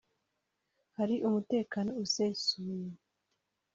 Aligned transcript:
hari 0.97 1.15
umutekano 1.27 1.89
usesuye 2.03 2.91